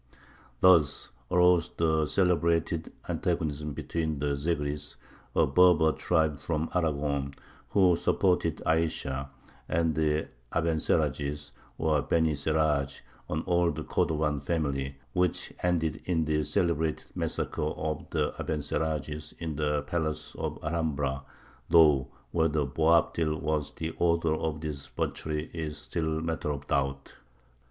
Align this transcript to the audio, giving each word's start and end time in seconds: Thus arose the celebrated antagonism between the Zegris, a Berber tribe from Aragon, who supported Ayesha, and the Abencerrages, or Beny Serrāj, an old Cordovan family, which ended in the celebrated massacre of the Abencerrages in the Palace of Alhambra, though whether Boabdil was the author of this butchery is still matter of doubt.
Thus 0.61 1.11
arose 1.29 1.69
the 1.77 2.07
celebrated 2.07 2.91
antagonism 3.07 3.73
between 3.73 4.17
the 4.17 4.35
Zegris, 4.35 4.95
a 5.35 5.45
Berber 5.45 5.91
tribe 5.91 6.39
from 6.39 6.71
Aragon, 6.73 7.35
who 7.69 7.95
supported 7.95 8.63
Ayesha, 8.65 9.29
and 9.69 9.93
the 9.93 10.27
Abencerrages, 10.53 11.51
or 11.77 12.01
Beny 12.01 12.31
Serrāj, 12.31 13.01
an 13.29 13.43
old 13.45 13.77
Cordovan 13.87 14.41
family, 14.43 14.95
which 15.13 15.53
ended 15.61 16.01
in 16.05 16.25
the 16.25 16.41
celebrated 16.45 17.11
massacre 17.15 17.61
of 17.61 18.09
the 18.09 18.33
Abencerrages 18.39 19.35
in 19.37 19.55
the 19.55 19.83
Palace 19.83 20.33
of 20.33 20.57
Alhambra, 20.63 21.23
though 21.69 22.07
whether 22.31 22.65
Boabdil 22.65 23.39
was 23.39 23.71
the 23.73 23.91
author 23.99 24.33
of 24.33 24.61
this 24.61 24.87
butchery 24.89 25.51
is 25.53 25.77
still 25.77 26.21
matter 26.21 26.49
of 26.49 26.65
doubt. 26.65 27.13